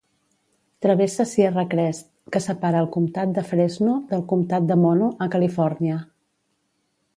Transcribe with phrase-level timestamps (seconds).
[0.85, 6.03] Travessa Sierra Crest que separa el comtat de Fresno del comtat de Mono, a Califòrnia.